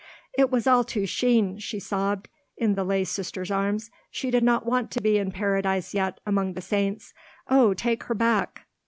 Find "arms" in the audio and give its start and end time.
3.51-3.91